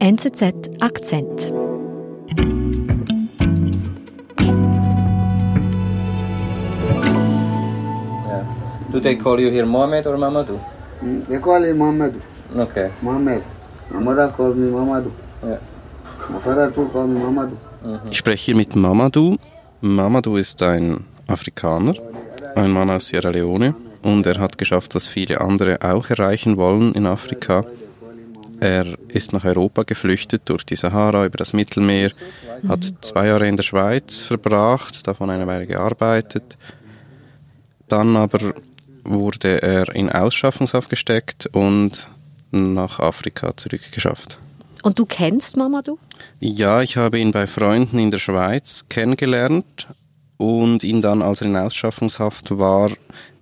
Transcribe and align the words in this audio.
NZZ 0.00 0.68
Akzent. 0.80 1.52
Yeah. 8.26 8.44
Do 8.92 9.00
they 9.00 9.16
call 9.16 9.40
you 9.40 9.50
here 9.50 9.66
Mohammed 9.66 10.06
or 10.06 10.16
Mamadou? 10.16 10.58
Mm, 11.02 11.26
They 11.28 11.38
call 11.38 11.62
him 11.62 11.78
Mamadou. 11.78 12.20
Okay. 12.56 12.90
Mohammed. 13.02 13.42
My 13.90 14.00
mother 14.00 14.28
called 14.36 14.56
me 14.56 14.70
Mamadou. 14.70 15.12
Ja. 15.42 15.58
My 16.30 16.38
father 16.40 16.70
too 16.72 16.88
called 16.92 17.10
me 17.10 17.20
Mamadou. 17.20 17.56
Ich 18.10 18.18
spreche 18.18 18.44
hier 18.46 18.56
mit 18.56 18.74
Mamadou. 18.74 19.36
Mamadou 19.80 20.36
ist 20.36 20.62
ein 20.62 21.04
Afrikaner, 21.28 21.94
ein 22.56 22.70
Mann 22.72 22.90
aus 22.90 23.08
Sierra 23.08 23.30
Leone 23.30 23.74
und 24.02 24.26
er 24.26 24.38
hat 24.40 24.58
geschafft, 24.58 24.94
was 24.94 25.06
viele 25.06 25.40
andere 25.40 25.78
auch 25.82 26.08
erreichen 26.10 26.56
wollen 26.56 26.92
in 26.94 27.06
Afrika. 27.06 27.64
Er 28.60 28.96
ist 29.08 29.32
nach 29.32 29.44
Europa 29.44 29.82
geflüchtet 29.82 30.42
durch 30.46 30.64
die 30.64 30.76
Sahara 30.76 31.26
über 31.26 31.36
das 31.36 31.52
Mittelmeer, 31.52 32.10
hat 32.66 32.84
zwei 33.02 33.26
Jahre 33.26 33.46
in 33.46 33.56
der 33.56 33.62
Schweiz 33.64 34.22
verbracht, 34.22 35.06
davon 35.06 35.30
eine 35.30 35.46
Weile 35.46 35.66
gearbeitet. 35.66 36.56
Dann 37.88 38.16
aber 38.16 38.54
wurde 39.04 39.62
er 39.62 39.94
in 39.94 40.10
Ausschaffungshaft 40.10 40.90
gesteckt 40.90 41.46
und 41.52 42.08
nach 42.50 42.98
Afrika 42.98 43.56
zurückgeschafft. 43.56 44.38
Und 44.82 44.98
du 44.98 45.06
kennst 45.06 45.56
Mamadou? 45.56 45.98
Ja, 46.40 46.80
ich 46.82 46.96
habe 46.96 47.18
ihn 47.18 47.32
bei 47.32 47.46
Freunden 47.46 47.98
in 47.98 48.10
der 48.10 48.18
Schweiz 48.18 48.86
kennengelernt 48.88 49.88
und 50.36 50.84
ihn 50.84 51.02
dann, 51.02 51.22
als 51.22 51.40
er 51.40 51.48
in 51.48 51.56
Ausschaffungshaft 51.56 52.56
war, 52.56 52.90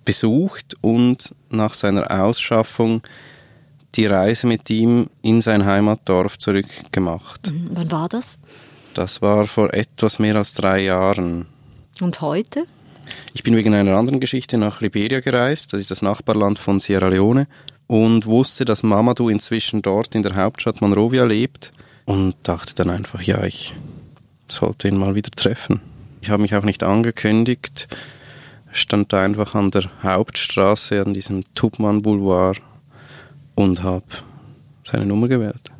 besucht 0.05 0.75
und 0.81 1.33
nach 1.49 1.73
seiner 1.73 2.09
Ausschaffung 2.23 3.01
die 3.95 4.05
Reise 4.05 4.47
mit 4.47 4.69
ihm 4.69 5.09
in 5.21 5.41
sein 5.41 5.65
Heimatdorf 5.65 6.37
zurückgemacht. 6.37 7.51
Mhm. 7.51 7.69
Wann 7.71 7.91
war 7.91 8.09
das? 8.09 8.37
Das 8.93 9.21
war 9.21 9.45
vor 9.45 9.73
etwas 9.73 10.19
mehr 10.19 10.35
als 10.35 10.53
drei 10.53 10.83
Jahren. 10.83 11.45
Und 12.01 12.21
heute? 12.21 12.65
Ich 13.33 13.43
bin 13.43 13.55
wegen 13.55 13.73
einer 13.73 13.95
anderen 13.95 14.19
Geschichte 14.19 14.57
nach 14.57 14.81
Liberia 14.81 15.19
gereist, 15.19 15.73
das 15.73 15.81
ist 15.81 15.91
das 15.91 16.01
Nachbarland 16.01 16.59
von 16.59 16.79
Sierra 16.79 17.07
Leone, 17.07 17.47
und 17.87 18.25
wusste, 18.25 18.65
dass 18.65 18.83
Mamadou 18.83 19.29
inzwischen 19.29 19.81
dort 19.81 20.15
in 20.15 20.23
der 20.23 20.35
Hauptstadt 20.35 20.81
Monrovia 20.81 21.23
lebt 21.23 21.71
und 22.05 22.35
dachte 22.43 22.73
dann 22.73 22.89
einfach, 22.89 23.21
ja, 23.21 23.43
ich 23.43 23.75
sollte 24.47 24.87
ihn 24.87 24.97
mal 24.97 25.15
wieder 25.15 25.31
treffen. 25.31 25.81
Ich 26.21 26.29
habe 26.29 26.41
mich 26.41 26.55
auch 26.55 26.63
nicht 26.63 26.81
angekündigt, 26.81 27.87
stand 28.71 29.13
da 29.13 29.23
einfach 29.23 29.53
an 29.53 29.71
der 29.71 29.89
Hauptstraße, 30.01 31.01
an 31.01 31.13
diesem 31.13 31.43
Tubman 31.53 32.01
Boulevard 32.01 32.61
und 33.55 33.83
habe 33.83 34.05
seine 34.83 35.05
Nummer 35.05 35.27
gewählt. 35.27 35.71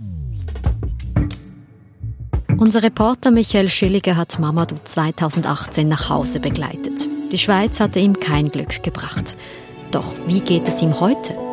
Unser 2.57 2.83
Reporter 2.83 3.31
Michael 3.31 3.69
Schilliger 3.69 4.15
hat 4.15 4.39
Mamadou 4.39 4.77
2018 4.83 5.87
nach 5.87 6.09
Hause 6.09 6.39
begleitet. 6.39 7.09
Die 7.31 7.37
Schweiz 7.37 7.79
hatte 7.81 7.99
ihm 7.99 8.19
kein 8.19 8.49
Glück 8.49 8.81
gebracht. 8.81 9.35
Doch 9.91 10.13
wie 10.25 10.39
geht 10.39 10.67
es 10.67 10.81
ihm 10.81 10.99
heute? 10.99 11.44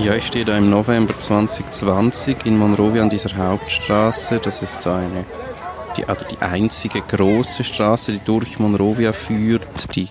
Ja, 0.00 0.14
ich 0.14 0.28
stehe 0.28 0.44
da 0.44 0.56
im 0.56 0.70
November 0.70 1.18
2020 1.18 2.46
in 2.46 2.56
Monrovia 2.56 3.02
an 3.02 3.10
dieser 3.10 3.36
Hauptstraße. 3.36 4.38
Das 4.38 4.62
ist 4.62 4.86
eine, 4.86 5.24
die, 5.96 6.04
also 6.04 6.24
die 6.24 6.38
einzige 6.38 7.00
große 7.00 7.64
Straße, 7.64 8.12
die 8.12 8.20
durch 8.24 8.60
Monrovia 8.60 9.12
führt, 9.12 9.96
die 9.96 10.08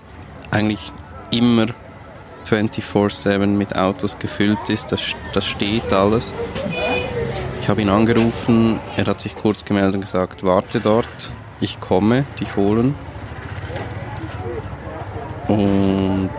eigentlich 0.52 0.92
immer 1.32 1.68
24-7 2.46 3.46
mit 3.48 3.78
Autos 3.78 4.20
gefüllt 4.20 4.68
ist. 4.68 4.92
Das, 4.92 5.00
das 5.32 5.46
steht 5.46 5.94
alles. 5.94 6.34
Ich 7.62 7.70
habe 7.70 7.82
ihn 7.82 7.90
angerufen, 7.90 8.82
er 8.98 9.06
hat 9.06 9.22
sich 9.22 9.36
kurz 9.38 9.64
gemeldet 9.64 9.96
und 9.96 10.02
gesagt, 10.02 10.44
warte 10.44 10.82
dort, 10.82 11.32
ich 11.62 11.80
komme, 11.80 12.26
dich 12.42 12.58
holen. 12.58 12.94
Und 15.48 16.30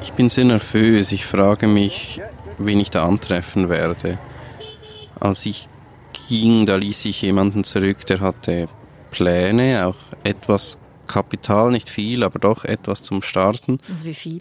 ich 0.00 0.12
bin 0.12 0.30
sehr 0.30 0.44
nervös. 0.44 1.10
Ich 1.10 1.26
frage 1.26 1.66
mich, 1.66 2.20
wen 2.66 2.80
ich 2.80 2.90
da 2.90 3.06
antreffen 3.06 3.68
werde. 3.68 4.18
Als 5.18 5.46
ich 5.46 5.68
ging, 6.28 6.66
da 6.66 6.76
ließ 6.76 7.04
ich 7.04 7.22
jemanden 7.22 7.64
zurück, 7.64 8.06
der 8.06 8.20
hatte 8.20 8.68
Pläne, 9.10 9.86
auch 9.86 9.96
etwas 10.24 10.78
Kapital, 11.06 11.70
nicht 11.70 11.90
viel, 11.90 12.22
aber 12.24 12.38
doch 12.38 12.64
etwas 12.64 13.02
zum 13.02 13.22
Starten. 13.22 13.78
Also 13.90 14.04
wie 14.04 14.14
viel? 14.14 14.38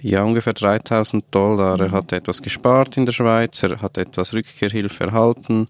Ja, 0.00 0.22
ungefähr 0.22 0.52
3000 0.52 1.24
Dollar. 1.30 1.80
Er 1.80 1.90
hat 1.90 2.12
etwas 2.12 2.42
gespart 2.42 2.96
in 2.96 3.06
der 3.06 3.12
Schweiz, 3.12 3.62
er 3.62 3.80
hat 3.80 3.98
etwas 3.98 4.32
Rückkehrhilfe 4.32 5.04
erhalten. 5.04 5.68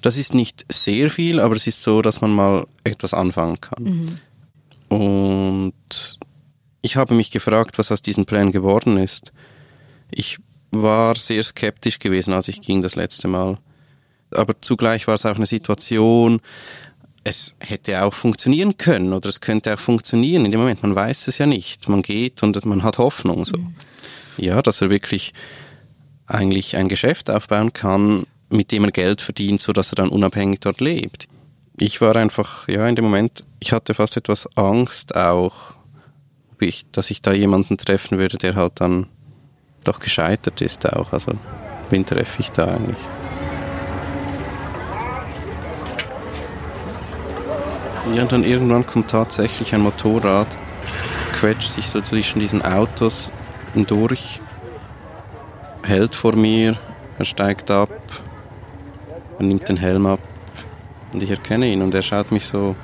Das 0.00 0.16
ist 0.16 0.34
nicht 0.34 0.64
sehr 0.70 1.10
viel, 1.10 1.40
aber 1.40 1.56
es 1.56 1.66
ist 1.66 1.82
so, 1.82 2.02
dass 2.02 2.20
man 2.20 2.32
mal 2.32 2.66
etwas 2.84 3.14
anfangen 3.14 3.60
kann. 3.60 4.20
Und 4.88 6.18
ich 6.82 6.96
habe 6.96 7.14
mich 7.14 7.30
gefragt, 7.30 7.78
was 7.78 7.92
aus 7.92 8.02
diesen 8.02 8.24
Plänen 8.24 8.52
geworden 8.52 8.96
ist. 8.96 9.32
Ich 10.10 10.38
war 10.70 11.14
sehr 11.16 11.42
skeptisch 11.42 11.98
gewesen, 11.98 12.32
als 12.32 12.48
ich 12.48 12.60
ging 12.60 12.82
das 12.82 12.96
letzte 12.96 13.28
Mal. 13.28 13.58
Aber 14.30 14.54
zugleich 14.60 15.06
war 15.06 15.14
es 15.14 15.24
auch 15.24 15.36
eine 15.36 15.46
Situation, 15.46 16.40
es 17.24 17.54
hätte 17.60 18.02
auch 18.02 18.14
funktionieren 18.14 18.76
können 18.76 19.12
oder 19.12 19.28
es 19.28 19.40
könnte 19.40 19.74
auch 19.74 19.78
funktionieren. 19.78 20.44
In 20.44 20.50
dem 20.50 20.60
Moment, 20.60 20.82
man 20.82 20.94
weiß 20.94 21.28
es 21.28 21.38
ja 21.38 21.46
nicht. 21.46 21.88
Man 21.88 22.02
geht 22.02 22.42
und 22.42 22.64
man 22.64 22.82
hat 22.82 22.98
Hoffnung. 22.98 23.44
So. 23.44 23.58
Ja, 24.36 24.62
dass 24.62 24.80
er 24.80 24.90
wirklich 24.90 25.34
eigentlich 26.26 26.76
ein 26.76 26.88
Geschäft 26.88 27.30
aufbauen 27.30 27.72
kann, 27.72 28.26
mit 28.50 28.72
dem 28.72 28.84
er 28.84 28.92
Geld 28.92 29.20
verdient, 29.20 29.60
so 29.60 29.72
dass 29.72 29.92
er 29.92 29.96
dann 29.96 30.08
unabhängig 30.08 30.60
dort 30.60 30.80
lebt. 30.80 31.28
Ich 31.78 32.00
war 32.00 32.16
einfach, 32.16 32.68
ja, 32.68 32.88
in 32.88 32.96
dem 32.96 33.04
Moment, 33.04 33.44
ich 33.60 33.72
hatte 33.72 33.94
fast 33.94 34.16
etwas 34.16 34.48
Angst 34.56 35.14
auch, 35.14 35.74
dass 36.92 37.10
ich 37.10 37.22
da 37.22 37.32
jemanden 37.32 37.76
treffen 37.78 38.18
würde, 38.18 38.36
der 38.36 38.56
halt 38.56 38.80
dann 38.80 39.06
doch 39.88 40.00
gescheitert 40.00 40.60
ist 40.60 40.90
auch. 40.92 41.12
Also, 41.12 41.32
wen 41.90 42.04
treffe 42.04 42.40
ich 42.40 42.52
da 42.52 42.66
eigentlich? 42.66 42.98
Ja, 48.14 48.22
und 48.22 48.32
dann 48.32 48.44
irgendwann 48.44 48.86
kommt 48.86 49.10
tatsächlich 49.10 49.74
ein 49.74 49.82
Motorrad, 49.82 50.46
quetscht 51.32 51.70
sich 51.70 51.88
so 51.88 52.00
zwischen 52.00 52.40
diesen 52.40 52.62
Autos 52.62 53.32
durch, 53.74 54.40
hält 55.82 56.14
vor 56.14 56.34
mir, 56.34 56.76
er 57.18 57.24
steigt 57.24 57.70
ab, 57.70 57.90
er 59.38 59.44
nimmt 59.44 59.68
den 59.68 59.76
Helm 59.76 60.06
ab 60.06 60.20
und 61.12 61.22
ich 61.22 61.30
erkenne 61.30 61.66
ihn 61.66 61.82
und 61.82 61.94
er 61.94 62.02
schaut 62.02 62.32
mich 62.32 62.46
so 62.46 62.74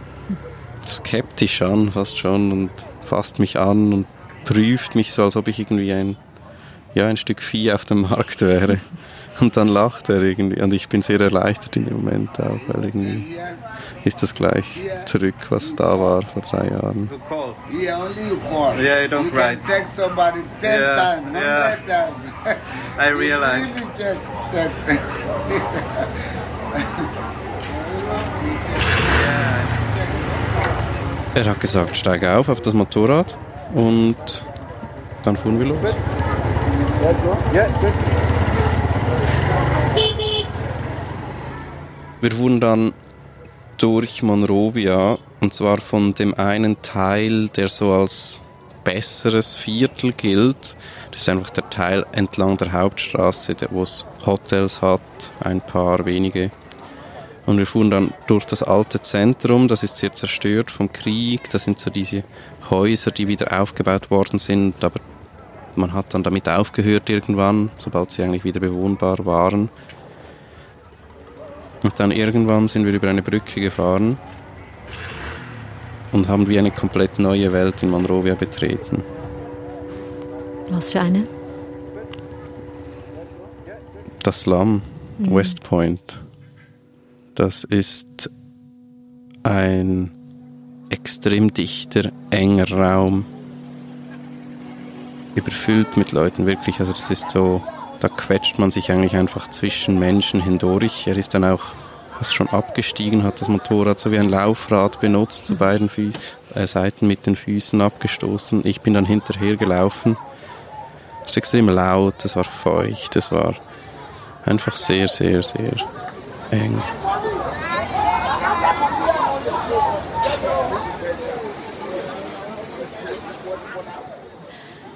skeptisch 0.86 1.62
an, 1.62 1.90
fast 1.90 2.18
schon, 2.18 2.52
und 2.52 2.70
fasst 3.02 3.38
mich 3.38 3.58
an 3.58 3.92
und 3.92 4.06
prüft 4.44 4.94
mich 4.94 5.12
so, 5.12 5.24
als 5.24 5.36
ob 5.36 5.48
ich 5.48 5.58
irgendwie 5.58 5.92
ein, 5.92 6.16
ja, 6.94 7.06
ein 7.08 7.16
Stück 7.16 7.42
Vieh 7.42 7.72
auf 7.72 7.84
dem 7.84 8.02
Markt 8.02 8.40
wäre. 8.40 8.78
Und 9.40 9.56
dann 9.56 9.66
lacht 9.68 10.08
er 10.10 10.22
irgendwie 10.22 10.62
und 10.62 10.72
ich 10.72 10.88
bin 10.88 11.02
sehr 11.02 11.20
erleichtert 11.20 11.74
in 11.76 11.86
dem 11.86 11.96
Moment 11.96 12.30
auch, 12.38 12.60
weil 12.68 12.84
irgendwie 12.84 13.34
ist 14.04 14.22
das 14.22 14.32
gleich 14.32 14.64
zurück, 15.06 15.34
was 15.48 15.74
da 15.74 15.98
war 15.98 16.22
vor 16.22 16.42
drei 16.42 16.68
Jahren. 16.68 17.10
Yeah, 17.72 17.98
only 17.98 18.28
you 18.28 18.36
call. 18.48 18.78
Yeah, 18.80 19.02
you 19.02 19.08
don't 19.08 19.24
you 19.24 19.36
write. 19.36 19.60
can 19.60 19.66
text 19.66 19.96
somebody 19.96 20.38
ten 20.60 20.80
Yeah, 20.80 21.16
times, 21.16 21.32
yeah. 21.34 21.70
hundred 21.70 21.86
times. 21.88 22.58
I 22.96 23.08
realize. 23.10 23.66
Text. 24.52 24.86
Er 31.34 31.44
hat 31.46 31.60
gesagt, 31.60 31.96
steig 31.96 32.22
auf 32.24 32.48
auf 32.48 32.60
das 32.60 32.74
Motorrad 32.74 33.36
und 33.74 34.14
dann 35.24 35.36
fuhren 35.36 35.58
wir 35.58 35.66
los. 35.66 35.96
Wir 42.20 42.30
fuhren 42.30 42.60
dann 42.60 42.94
durch 43.76 44.22
Monrovia 44.22 45.18
und 45.40 45.52
zwar 45.52 45.82
von 45.82 46.14
dem 46.14 46.32
einen 46.32 46.80
Teil, 46.80 47.50
der 47.50 47.68
so 47.68 47.92
als 47.92 48.38
besseres 48.84 49.54
Viertel 49.54 50.14
gilt. 50.14 50.76
Das 51.10 51.20
ist 51.20 51.28
einfach 51.28 51.50
der 51.50 51.68
Teil 51.68 52.06
entlang 52.12 52.56
der 52.56 52.72
Hauptstraße, 52.72 53.54
wo 53.68 53.82
es 53.82 54.06
Hotels 54.24 54.80
hat, 54.80 55.02
ein 55.40 55.60
paar 55.60 56.06
wenige. 56.06 56.50
Und 57.44 57.58
wir 57.58 57.66
fuhren 57.66 57.90
dann 57.90 58.14
durch 58.26 58.46
das 58.46 58.62
alte 58.62 59.02
Zentrum, 59.02 59.68
das 59.68 59.82
ist 59.82 59.98
sehr 59.98 60.14
zerstört 60.14 60.70
vom 60.70 60.90
Krieg. 60.90 61.50
Das 61.50 61.64
sind 61.64 61.78
so 61.78 61.90
diese 61.90 62.24
Häuser, 62.70 63.10
die 63.10 63.28
wieder 63.28 63.60
aufgebaut 63.60 64.10
worden 64.10 64.38
sind, 64.38 64.82
aber 64.82 65.00
man 65.76 65.92
hat 65.92 66.14
dann 66.14 66.22
damit 66.22 66.48
aufgehört 66.48 67.08
irgendwann, 67.10 67.70
sobald 67.76 68.10
sie 68.10 68.22
eigentlich 68.22 68.44
wieder 68.44 68.60
bewohnbar 68.60 69.24
waren. 69.24 69.68
Und 71.82 72.00
dann 72.00 72.10
irgendwann 72.10 72.68
sind 72.68 72.86
wir 72.86 72.92
über 72.92 73.08
eine 73.08 73.22
Brücke 73.22 73.60
gefahren 73.60 74.18
und 76.12 76.28
haben 76.28 76.48
wie 76.48 76.58
eine 76.58 76.70
komplett 76.70 77.18
neue 77.18 77.52
Welt 77.52 77.82
in 77.82 77.90
Monrovia 77.90 78.34
betreten. 78.34 79.02
Was 80.70 80.92
für 80.92 81.00
eine? 81.00 81.26
Das 84.22 84.42
Slum, 84.42 84.80
West 85.18 85.62
Point, 85.62 86.22
das 87.34 87.64
ist 87.64 88.30
ein 89.42 90.10
extrem 90.88 91.52
dichter, 91.52 92.10
enger 92.30 92.70
Raum, 92.70 93.26
überfüllt 95.34 95.96
mit 95.96 96.12
Leuten, 96.12 96.46
wirklich. 96.46 96.80
Also 96.80 96.92
das 96.92 97.10
ist 97.10 97.30
so, 97.30 97.62
da 98.00 98.08
quetscht 98.08 98.58
man 98.58 98.70
sich 98.70 98.90
eigentlich 98.90 99.16
einfach 99.16 99.48
zwischen 99.50 99.98
Menschen 99.98 100.42
hindurch. 100.42 101.06
Er 101.06 101.16
ist 101.16 101.34
dann 101.34 101.44
auch 101.44 101.72
fast 102.18 102.34
schon 102.34 102.48
abgestiegen, 102.48 103.24
hat 103.24 103.40
das 103.40 103.48
Motorrad 103.48 103.98
so 103.98 104.10
wie 104.12 104.18
ein 104.18 104.28
Laufrad 104.28 105.00
benutzt, 105.00 105.46
zu 105.46 105.56
beiden 105.56 105.88
Fü 105.88 106.12
äh, 106.54 106.66
Seiten 106.66 107.06
mit 107.06 107.26
den 107.26 107.36
Füßen 107.36 107.80
abgestoßen. 107.80 108.62
Ich 108.64 108.80
bin 108.80 108.94
dann 108.94 109.04
hinterher 109.04 109.56
gelaufen. 109.56 110.16
Es 111.24 111.30
ist 111.30 111.36
extrem 111.38 111.68
laut, 111.68 112.24
es 112.24 112.36
war 112.36 112.44
feucht, 112.44 113.16
es 113.16 113.32
war 113.32 113.54
einfach 114.44 114.76
sehr, 114.76 115.08
sehr, 115.08 115.42
sehr 115.42 115.72
eng. 116.50 116.80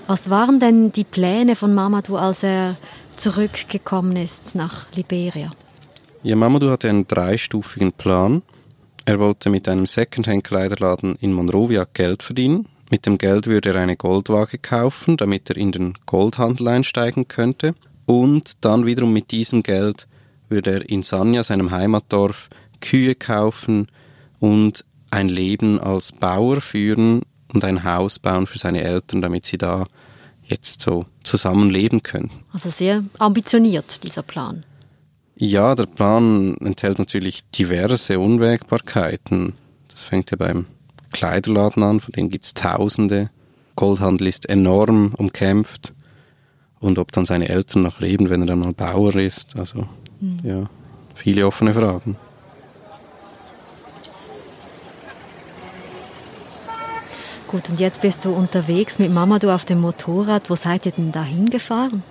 Was 0.09 0.31
waren 0.31 0.59
denn 0.59 0.91
die 0.91 1.05
Pläne 1.05 1.55
von 1.55 1.75
Mamadou, 1.75 2.17
als 2.17 2.43
er 2.43 2.77
zurückgekommen 3.19 4.17
ist 4.17 4.55
nach 4.55 4.91
Liberia? 4.95 5.53
Ja, 6.23 6.35
Mamadou 6.35 6.71
hatte 6.71 6.89
einen 6.89 7.07
dreistufigen 7.07 7.93
Plan. 7.93 8.41
Er 9.05 9.19
wollte 9.19 9.51
mit 9.51 9.69
einem 9.69 9.85
Secondhand-Kleiderladen 9.85 11.17
in 11.17 11.35
Monrovia 11.35 11.87
Geld 11.93 12.23
verdienen. 12.23 12.69
Mit 12.91 13.05
dem 13.05 13.19
Geld 13.19 13.47
würde 13.47 13.75
er 13.75 13.83
eine 13.83 13.97
Goldwaage 13.97 14.57
kaufen, 14.57 15.19
damit 15.19 15.51
er 15.51 15.59
in 15.59 15.73
den 15.73 15.93
Goldhandel 16.07 16.69
einsteigen 16.69 17.29
könnte. 17.29 17.75
Und 18.07 18.65
dann 18.65 18.87
wiederum 18.87 19.13
mit 19.13 19.31
diesem 19.31 19.63
Geld 19.63 20.07
würde 20.49 20.71
er 20.71 20.89
in 20.89 21.03
Sanya, 21.03 21.45
seinem 21.45 21.71
Heimatdorf, 21.71 22.49
Kühe 22.81 23.15
kaufen 23.15 23.89
und 24.39 24.87
ein 25.11 25.29
Leben 25.29 25.79
als 25.79 26.13
Bauer 26.13 26.63
führen 26.63 27.21
und 27.53 27.65
ein 27.65 27.85
Haus 27.85 28.19
bauen 28.19 28.47
für 28.47 28.59
seine 28.59 28.83
Eltern, 28.83 29.23
damit 29.23 29.47
sie 29.47 29.59
da 29.59 29.87
jetzt 30.45 30.81
so 30.81 31.05
zusammenleben 31.23 32.03
können. 32.03 32.31
Also 32.53 32.71
sehr 32.71 33.05
ambitioniert, 33.19 34.03
dieser 34.05 34.23
Plan. 34.23 34.65
Ja, 35.37 35.75
der 35.75 35.87
Plan 35.87 36.57
enthält 36.59 36.99
natürlich 36.99 37.49
diverse 37.51 38.19
Unwägbarkeiten. 38.19 39.53
Das 39.89 40.03
fängt 40.03 40.31
ja 40.31 40.37
beim 40.37 40.67
Kleiderladen 41.13 41.83
an, 41.83 42.01
von 42.01 42.13
denen 42.13 42.31
gibt 42.31 42.47
es 42.47 42.55
Tausende. 42.55 43.31
Goldhandel 43.77 44.27
ist 44.27 44.49
enorm 44.49 45.15
umkämpft. 45.17 45.93
Und 46.81 46.99
ob 46.99 47.13
dann 47.13 47.25
seine 47.25 47.49
Eltern 47.49 47.83
noch 47.83 48.01
leben, 48.01 48.31
wenn 48.31 48.43
er 48.43 48.47
dann 48.47 48.61
mal 48.61 48.73
Bauer 48.73 49.15
ist. 49.17 49.57
Also, 49.57 49.87
mhm. 50.21 50.39
ja, 50.43 50.71
viele 51.15 51.47
offene 51.47 51.75
Fragen. 51.75 52.17
Gut, 57.49 57.71
und 57.71 57.81
jetzt 57.81 58.03
bist 58.03 58.27
du 58.27 58.31
unterwegs 58.31 58.99
mit 58.99 59.11
Mama, 59.11 59.39
du 59.39 59.55
auf 59.55 59.65
dem 59.65 59.81
Motorrad. 59.81 60.51
Wo 60.51 60.55
seid 60.55 60.85
ihr 60.85 60.93
denn 60.93 61.13
da 61.13 61.23
hingefahren? 61.23 62.03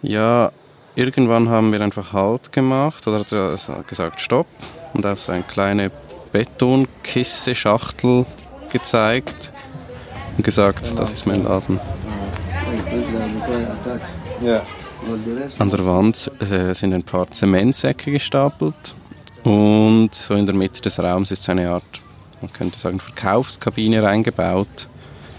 Ja, 0.00 0.50
irgendwann 0.94 1.50
haben 1.50 1.72
wir 1.72 1.80
einfach 1.82 2.14
Halt 2.14 2.52
gemacht 2.52 3.06
oder 3.06 3.20
hat 3.20 3.32
er 3.32 3.58
gesagt 3.86 4.22
Stopp 4.22 4.46
und 4.94 5.04
auf 5.04 5.20
so 5.20 5.32
eine 5.32 5.42
kleine 5.42 5.90
Betonkiste, 6.32 7.54
Schachtel 7.54 8.24
gezeigt 8.70 9.52
und 10.38 10.44
gesagt, 10.44 10.98
das 10.98 11.12
ist 11.12 11.26
mein 11.26 11.44
Laden. 11.44 11.78
Ja. 14.40 14.62
An 15.58 15.68
der 15.68 15.84
Wand 15.84 16.30
äh, 16.40 16.74
sind 16.74 16.94
ein 16.94 17.02
paar 17.02 17.30
Zementsäcke 17.30 18.10
gestapelt 18.10 18.94
und 19.44 20.14
so 20.14 20.34
in 20.34 20.46
der 20.46 20.54
Mitte 20.54 20.80
des 20.80 20.98
Raums 20.98 21.30
ist 21.30 21.42
so 21.42 21.52
eine 21.52 21.68
Art 21.68 22.00
man 22.42 22.52
könnte 22.52 22.78
sagen, 22.78 23.00
Verkaufskabine 23.00 24.02
reingebaut 24.02 24.88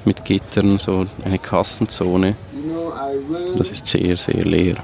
mit 0.05 0.25
Gittern, 0.25 0.77
so 0.79 1.05
eine 1.23 1.39
Kassenzone. 1.39 2.35
Das 3.57 3.71
ist 3.71 3.87
sehr, 3.87 4.17
sehr 4.17 4.43
leer. 4.43 4.75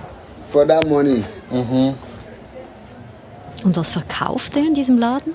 For 0.51 0.67
that 0.67 0.87
money. 0.87 1.23
Mhm. 1.51 1.93
Und 3.63 3.75
was 3.75 3.91
verkauft 3.91 4.55
er 4.55 4.63
in 4.63 4.73
diesem 4.73 4.97
Laden? 4.97 5.33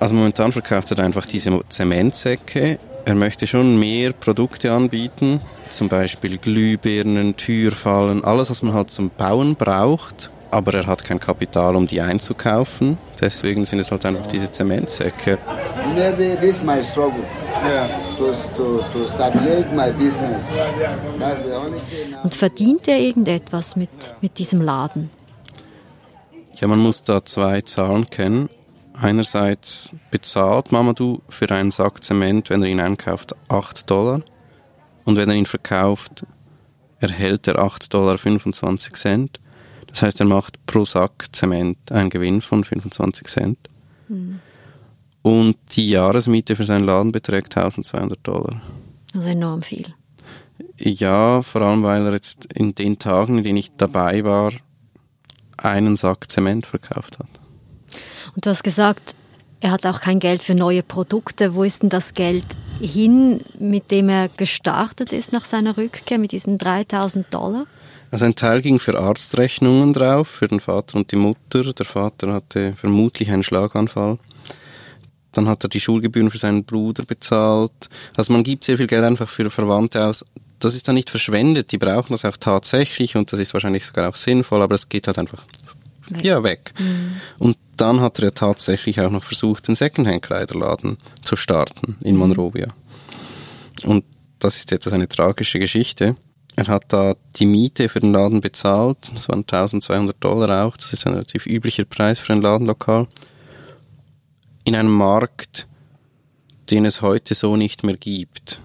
Also 0.00 0.14
momentan 0.14 0.52
verkauft 0.52 0.90
er 0.92 0.98
einfach 1.00 1.26
diese 1.26 1.58
Zementsäcke. 1.68 2.78
Er 3.04 3.14
möchte 3.14 3.46
schon 3.46 3.78
mehr 3.78 4.12
Produkte 4.12 4.70
anbieten, 4.72 5.40
zum 5.70 5.88
Beispiel 5.88 6.36
Glühbirnen, 6.36 7.36
Türfallen, 7.36 8.22
alles, 8.22 8.50
was 8.50 8.62
man 8.62 8.74
halt 8.74 8.90
zum 8.90 9.10
Bauen 9.10 9.56
braucht, 9.56 10.30
aber 10.50 10.74
er 10.74 10.86
hat 10.86 11.04
kein 11.04 11.18
Kapital, 11.18 11.74
um 11.74 11.86
die 11.86 12.00
einzukaufen. 12.00 12.98
Deswegen 13.20 13.64
sind 13.64 13.80
es 13.80 13.90
halt 13.90 14.06
einfach 14.06 14.26
diese 14.26 14.50
Zementsäcke. 14.50 15.38
Maybe 15.94 16.36
this 16.40 16.58
is 16.58 16.62
my 16.62 16.82
struggle. 16.82 17.24
Und 22.22 22.34
verdient 22.34 22.88
er 22.88 22.98
irgendetwas 23.00 23.76
mit, 23.76 24.14
mit 24.20 24.38
diesem 24.38 24.62
Laden? 24.62 25.10
Ja, 26.54 26.68
man 26.68 26.78
muss 26.78 27.02
da 27.02 27.24
zwei 27.24 27.60
Zahlen 27.62 28.06
kennen. 28.06 28.48
Einerseits 29.00 29.92
bezahlt 30.10 30.72
Mamadou 30.72 31.20
für 31.28 31.50
einen 31.50 31.70
Sack 31.70 32.02
Zement, 32.02 32.50
wenn 32.50 32.62
er 32.62 32.68
ihn 32.68 32.80
einkauft, 32.80 33.34
8 33.48 33.88
Dollar. 33.90 34.22
Und 35.04 35.16
wenn 35.16 35.28
er 35.28 35.36
ihn 35.36 35.46
verkauft, 35.46 36.24
erhält 37.00 37.46
er 37.46 37.56
8,25 37.56 37.90
Dollar. 37.90 39.28
Das 39.88 40.02
heißt, 40.02 40.20
er 40.20 40.26
macht 40.26 40.64
pro 40.66 40.84
Sack 40.84 41.26
Zement 41.32 41.90
einen 41.90 42.10
Gewinn 42.10 42.40
von 42.40 42.64
25 42.64 43.26
Cent. 43.26 43.58
Und 45.22 45.56
die 45.72 45.90
Jahresmiete 45.90 46.56
für 46.56 46.64
seinen 46.64 46.84
Laden 46.84 47.12
beträgt 47.12 47.56
1200 47.56 48.18
Dollar. 48.22 48.62
Also 49.14 49.28
enorm 49.28 49.62
viel. 49.62 49.86
Ja, 50.78 51.42
vor 51.42 51.62
allem 51.62 51.82
weil 51.82 52.06
er 52.06 52.12
jetzt 52.12 52.52
in 52.54 52.74
den 52.74 52.98
Tagen, 52.98 53.38
in 53.38 53.44
denen 53.44 53.58
ich 53.58 53.72
dabei 53.76 54.24
war, 54.24 54.52
einen 55.56 55.96
Sack 55.96 56.30
Zement 56.30 56.66
verkauft 56.66 57.18
hat. 57.18 57.28
Und 58.34 58.46
du 58.46 58.50
hast 58.50 58.62
gesagt, 58.62 59.14
er 59.60 59.72
hat 59.72 59.84
auch 59.86 60.00
kein 60.00 60.20
Geld 60.20 60.42
für 60.42 60.54
neue 60.54 60.82
Produkte. 60.82 61.54
Wo 61.54 61.64
ist 61.64 61.82
denn 61.82 61.88
das 61.88 62.14
Geld 62.14 62.46
hin, 62.80 63.40
mit 63.58 63.90
dem 63.90 64.08
er 64.08 64.28
gestartet 64.28 65.12
ist 65.12 65.32
nach 65.32 65.44
seiner 65.44 65.76
Rückkehr, 65.76 66.18
mit 66.18 66.30
diesen 66.30 66.58
3000 66.58 67.32
Dollar? 67.34 67.66
Also 68.10 68.24
ein 68.24 68.34
Teil 68.34 68.62
ging 68.62 68.78
für 68.78 68.98
Arztrechnungen 68.98 69.92
drauf, 69.92 70.28
für 70.28 70.48
den 70.48 70.60
Vater 70.60 70.96
und 70.96 71.12
die 71.12 71.16
Mutter. 71.16 71.72
Der 71.72 71.86
Vater 71.86 72.32
hatte 72.32 72.74
vermutlich 72.76 73.30
einen 73.30 73.42
Schlaganfall. 73.42 74.18
Dann 75.32 75.46
hat 75.46 75.62
er 75.64 75.68
die 75.68 75.80
Schulgebühren 75.80 76.30
für 76.30 76.38
seinen 76.38 76.64
Bruder 76.64 77.04
bezahlt. 77.04 77.88
Also 78.16 78.32
man 78.32 78.44
gibt 78.44 78.64
sehr 78.64 78.78
viel 78.78 78.86
Geld 78.86 79.04
einfach 79.04 79.28
für 79.28 79.50
Verwandte 79.50 80.04
aus. 80.04 80.24
Das 80.58 80.74
ist 80.74 80.88
dann 80.88 80.94
nicht 80.94 81.10
verschwendet, 81.10 81.70
die 81.70 81.78
brauchen 81.78 82.12
das 82.12 82.24
auch 82.24 82.36
tatsächlich 82.36 83.14
und 83.14 83.32
das 83.32 83.38
ist 83.38 83.52
wahrscheinlich 83.52 83.86
sogar 83.86 84.08
auch 84.08 84.16
sinnvoll, 84.16 84.60
aber 84.60 84.74
es 84.74 84.88
geht 84.88 85.06
halt 85.06 85.18
einfach 85.18 85.44
Weg. 86.10 86.24
ja, 86.24 86.42
weg. 86.42 86.72
Und 87.38 87.58
dann 87.76 88.00
hat 88.00 88.18
er 88.18 88.34
tatsächlich 88.34 89.00
auch 89.00 89.10
noch 89.10 89.22
versucht, 89.22 89.68
den 89.68 89.74
Secondhand-Kleiderladen 89.74 90.96
zu 91.22 91.36
starten 91.36 91.96
in 92.02 92.16
Monrovia. 92.16 92.68
Und 93.84 94.04
das 94.38 94.56
ist 94.56 94.72
etwas 94.72 94.92
eine 94.92 95.08
tragische 95.08 95.58
Geschichte. 95.58 96.16
Er 96.58 96.66
hat 96.66 96.92
da 96.92 97.14
die 97.36 97.46
Miete 97.46 97.88
für 97.88 98.00
den 98.00 98.12
Laden 98.12 98.40
bezahlt, 98.40 99.12
das 99.14 99.28
waren 99.28 99.42
1200 99.42 100.16
Dollar 100.18 100.66
auch, 100.66 100.76
das 100.76 100.92
ist 100.92 101.06
ein 101.06 101.12
relativ 101.12 101.46
üblicher 101.46 101.84
Preis 101.84 102.18
für 102.18 102.32
ein 102.32 102.42
Ladenlokal, 102.42 103.06
in 104.64 104.74
einem 104.74 104.90
Markt, 104.90 105.68
den 106.68 106.84
es 106.84 107.00
heute 107.00 107.36
so 107.36 107.54
nicht 107.54 107.84
mehr 107.84 107.96
gibt. 107.96 108.60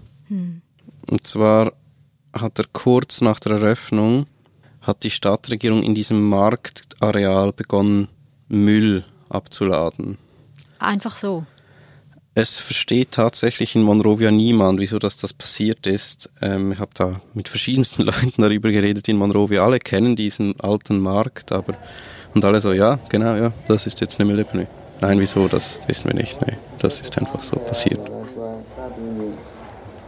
Und 1.07 1.27
zwar 1.27 1.71
hat 2.33 2.57
er 2.57 2.65
kurz 2.73 3.21
nach 3.21 3.39
der 3.39 3.57
Eröffnung, 3.57 4.25
hat 4.81 5.03
die 5.03 5.11
Stadtregierung 5.11 5.83
in 5.83 5.93
diesem 5.93 6.27
Marktareal 6.27 7.53
begonnen, 7.53 8.07
Müll 8.47 9.05
abzuladen. 9.29 10.17
Einfach 10.79 11.15
so. 11.15 11.45
Es 12.35 12.59
versteht 12.59 13.11
tatsächlich 13.11 13.75
in 13.75 13.83
Monrovia 13.83 14.31
niemand, 14.31 14.79
wieso 14.79 14.97
das, 14.97 15.17
das 15.17 15.33
passiert 15.33 15.85
ist. 15.85 16.31
Ähm, 16.41 16.71
ich 16.71 16.79
habe 16.79 16.89
da 16.95 17.21
mit 17.35 17.47
verschiedensten 17.47 18.01
Leuten 18.05 18.41
darüber 18.41 18.71
geredet 18.71 19.07
in 19.07 19.17
Monrovia. 19.17 19.63
Alle 19.63 19.77
kennen 19.79 20.15
diesen 20.15 20.59
alten 20.59 20.99
Markt, 20.99 21.51
aber 21.51 21.75
und 22.33 22.43
alle 22.43 22.59
so, 22.59 22.73
ja, 22.73 22.97
genau, 23.09 23.35
ja, 23.35 23.53
das 23.67 23.85
ist 23.85 24.01
jetzt 24.01 24.19
eine 24.19 24.27
Mülldeponie. 24.27 24.65
Nein, 25.01 25.19
wieso, 25.19 25.47
das 25.47 25.77
wissen 25.85 26.05
wir 26.05 26.15
nicht. 26.15 26.41
Nee, 26.41 26.57
das 26.79 27.01
ist 27.01 27.15
einfach 27.19 27.43
so 27.43 27.57
passiert. 27.57 27.99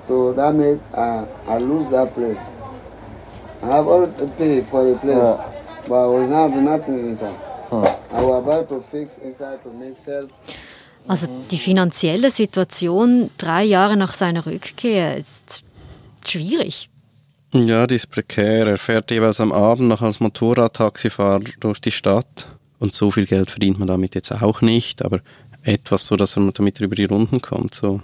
So 0.07 0.33
that 0.33 0.53
made 0.55 0.79
uh, 0.93 1.25
I 1.47 1.57
lose 1.59 1.89
that 1.89 2.13
place. 2.15 2.49
I 3.63 3.67
have 3.67 3.87
already 3.87 4.27
paid 4.37 4.65
for 4.67 4.83
the 4.85 4.95
place, 4.95 5.17
Yeah. 5.17 5.45
but 5.87 5.95
I 5.95 6.07
was 6.07 6.29
not 6.29 6.51
having 6.51 6.63
nothing 6.65 7.09
inside. 7.09 7.33
Hm. 7.69 7.85
I 8.13 8.21
was 8.21 8.43
about 8.43 8.69
to 8.69 8.81
fix 8.81 9.17
inside 9.17 9.63
to 9.63 9.69
make 9.71 9.97
self. 9.97 10.29
Also 11.07 11.27
die 11.51 11.57
finanzielle 11.57 12.31
Situation 12.31 13.29
drei 13.37 13.63
Jahre 13.63 13.95
nach 13.95 14.13
seiner 14.13 14.45
Rückkehr 14.45 15.17
ist 15.17 15.63
schwierig. 16.25 16.89
Ja, 17.53 17.87
die 17.87 17.95
ist 17.95 18.09
prekär. 18.09 18.67
Er 18.67 18.77
fährt 18.77 19.11
jeweils 19.11 19.39
am 19.39 19.51
Abend 19.51 19.87
noch 19.87 20.01
als 20.01 20.19
Motorradtaxifahrer 20.19 21.43
durch 21.59 21.79
die 21.79 21.91
Stadt. 21.91 22.47
Und 22.79 22.93
so 22.93 23.11
viel 23.11 23.25
Geld 23.25 23.49
verdient 23.49 23.79
man 23.79 23.87
damit 23.87 24.15
jetzt 24.15 24.31
auch 24.31 24.61
nicht, 24.61 25.05
aber 25.05 25.21
etwas 25.63 26.07
so, 26.07 26.15
dass 26.15 26.35
er 26.35 26.51
damit 26.51 26.79
über 26.81 26.95
die 26.95 27.05
Runden 27.05 27.41
kommt. 27.41 27.75
So. 27.75 28.01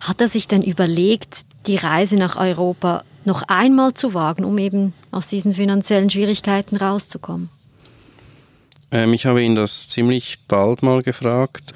Hat 0.00 0.20
er 0.20 0.28
sich 0.28 0.48
denn 0.48 0.62
überlegt, 0.62 1.40
die 1.66 1.76
Reise 1.76 2.16
nach 2.16 2.36
Europa 2.36 3.04
noch 3.24 3.42
einmal 3.48 3.94
zu 3.94 4.14
wagen, 4.14 4.44
um 4.44 4.56
eben 4.58 4.94
aus 5.10 5.28
diesen 5.28 5.52
finanziellen 5.52 6.08
Schwierigkeiten 6.08 6.76
rauszukommen? 6.76 7.50
Ähm, 8.92 9.12
ich 9.12 9.26
habe 9.26 9.42
ihn 9.42 9.56
das 9.56 9.88
ziemlich 9.88 10.38
bald 10.48 10.82
mal 10.82 11.02
gefragt 11.02 11.74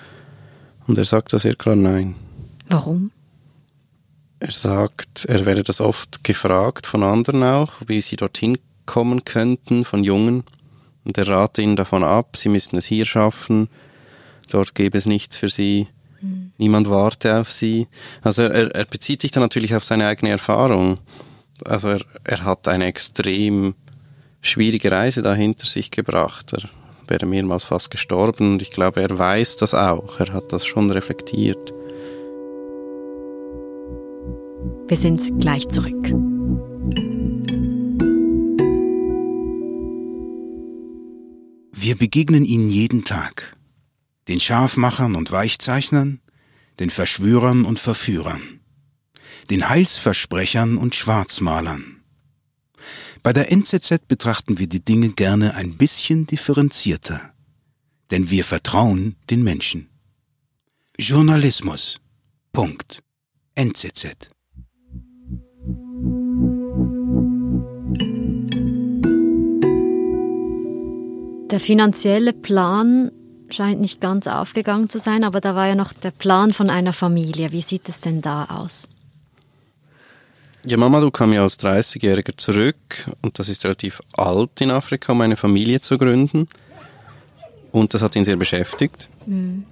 und 0.86 0.98
er 0.98 1.04
sagt 1.04 1.32
das 1.32 1.42
sehr 1.42 1.54
klar 1.54 1.76
nein. 1.76 2.14
Warum? 2.68 3.10
Er 4.38 4.50
sagt, 4.50 5.26
er 5.26 5.44
werde 5.44 5.62
das 5.62 5.80
oft 5.80 6.24
gefragt 6.24 6.86
von 6.86 7.02
anderen 7.02 7.42
auch, 7.42 7.72
wie 7.86 8.00
sie 8.00 8.16
dorthin 8.16 8.58
kommen 8.86 9.24
könnten, 9.24 9.84
von 9.84 10.02
Jungen. 10.02 10.44
Und 11.04 11.18
er 11.18 11.28
rate 11.28 11.62
ihnen 11.62 11.76
davon 11.76 12.04
ab, 12.04 12.36
sie 12.36 12.48
müssten 12.48 12.76
es 12.76 12.86
hier 12.86 13.04
schaffen, 13.04 13.68
dort 14.50 14.74
gäbe 14.74 14.98
es 14.98 15.06
nichts 15.06 15.36
für 15.36 15.48
sie, 15.48 15.88
mhm. 16.20 16.52
niemand 16.58 16.88
warte 16.88 17.38
auf 17.38 17.50
sie. 17.50 17.86
Also 18.22 18.42
er, 18.42 18.74
er 18.74 18.84
bezieht 18.84 19.22
sich 19.22 19.30
dann 19.30 19.42
natürlich 19.42 19.74
auf 19.74 19.84
seine 19.84 20.06
eigene 20.06 20.30
Erfahrung. 20.30 20.98
Also 21.64 21.88
er, 21.88 22.00
er 22.24 22.44
hat 22.44 22.68
eine 22.68 22.86
extrem 22.86 23.74
schwierige 24.40 24.90
Reise 24.90 25.22
da 25.22 25.34
hinter 25.34 25.66
sich 25.66 25.90
gebracht. 25.90 26.52
Er 26.52 26.68
wäre 27.10 27.26
mehrmals 27.26 27.64
fast 27.64 27.90
gestorben 27.90 28.52
und 28.52 28.62
ich 28.62 28.70
glaube, 28.70 29.02
er 29.02 29.18
weiß 29.18 29.56
das 29.56 29.74
auch. 29.74 30.20
Er 30.20 30.32
hat 30.32 30.52
das 30.52 30.64
schon 30.64 30.90
reflektiert. 30.90 31.74
Wir 34.88 34.96
sind 34.96 35.40
gleich 35.40 35.68
zurück. 35.68 36.14
Wir 41.72 41.96
begegnen 41.96 42.44
ihnen 42.44 42.70
jeden 42.70 43.04
Tag. 43.04 43.56
Den 44.28 44.38
Scharfmachern 44.38 45.16
und 45.16 45.32
Weichzeichnern, 45.32 46.20
den 46.78 46.90
Verschwörern 46.90 47.64
und 47.64 47.78
Verführern, 47.78 48.60
den 49.48 49.68
Heilsversprechern 49.68 50.76
und 50.76 50.94
Schwarzmalern. 50.94 51.99
Bei 53.22 53.34
der 53.34 53.52
NZZ 53.52 54.08
betrachten 54.08 54.58
wir 54.58 54.66
die 54.66 54.82
Dinge 54.82 55.10
gerne 55.10 55.54
ein 55.54 55.76
bisschen 55.76 56.26
differenzierter, 56.26 57.20
denn 58.10 58.30
wir 58.30 58.44
vertrauen 58.44 59.16
den 59.28 59.42
Menschen. 59.42 59.88
Journalismus. 60.98 62.00
Punkt. 62.52 63.02
NZZ. 63.54 64.30
Der 71.50 71.60
finanzielle 71.60 72.32
Plan 72.32 73.10
scheint 73.50 73.80
nicht 73.80 74.00
ganz 74.00 74.28
aufgegangen 74.28 74.88
zu 74.88 74.98
sein, 74.98 75.24
aber 75.24 75.40
da 75.42 75.54
war 75.54 75.66
ja 75.66 75.74
noch 75.74 75.92
der 75.92 76.12
Plan 76.12 76.52
von 76.52 76.70
einer 76.70 76.94
Familie. 76.94 77.52
Wie 77.52 77.62
sieht 77.62 77.88
es 77.88 78.00
denn 78.00 78.22
da 78.22 78.46
aus? 78.46 78.88
Ja, 80.64 80.76
Mama, 80.76 81.00
du 81.00 81.10
kam 81.10 81.32
ja 81.32 81.42
als 81.42 81.58
30-Jähriger 81.58 82.36
zurück 82.36 83.08
und 83.22 83.38
das 83.38 83.48
ist 83.48 83.64
relativ 83.64 84.02
alt 84.16 84.60
in 84.60 84.70
Afrika, 84.70 85.12
um 85.12 85.20
eine 85.22 85.36
Familie 85.36 85.80
zu 85.80 85.96
gründen. 85.96 86.48
Und 87.72 87.94
das 87.94 88.02
hat 88.02 88.14
ihn 88.16 88.24
sehr 88.24 88.36
beschäftigt. 88.36 89.08
Mhm. 89.26 89.64